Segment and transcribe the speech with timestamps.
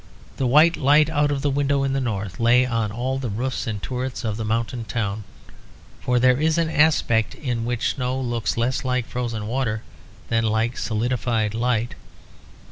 [0.37, 3.67] The white light out of the window in the north lay on all the roofs
[3.67, 5.25] and turrets of the mountain town;
[5.99, 9.83] for there is an aspect in which snow looks less like frozen water
[10.29, 11.93] than like solidified light.